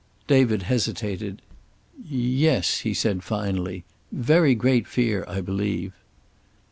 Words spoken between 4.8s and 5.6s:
fear, I